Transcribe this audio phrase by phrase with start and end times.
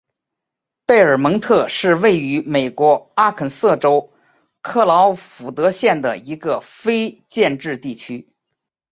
[0.87, 4.11] 贝尔蒙特是位于美国阿肯色州
[4.63, 8.33] 克劳福德县的一个非建制地区。